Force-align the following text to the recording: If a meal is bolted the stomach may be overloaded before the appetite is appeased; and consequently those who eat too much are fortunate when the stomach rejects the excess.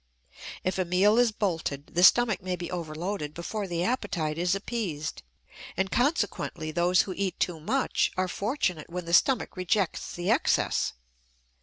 If 0.63 0.79
a 0.79 0.83
meal 0.83 1.19
is 1.19 1.31
bolted 1.31 1.93
the 1.93 2.01
stomach 2.01 2.41
may 2.41 2.55
be 2.55 2.71
overloaded 2.71 3.35
before 3.35 3.67
the 3.67 3.83
appetite 3.83 4.39
is 4.39 4.55
appeased; 4.55 5.21
and 5.77 5.91
consequently 5.91 6.71
those 6.71 7.03
who 7.03 7.13
eat 7.15 7.39
too 7.39 7.59
much 7.59 8.11
are 8.17 8.27
fortunate 8.27 8.89
when 8.89 9.05
the 9.05 9.13
stomach 9.13 9.55
rejects 9.55 10.15
the 10.15 10.31
excess. 10.31 10.93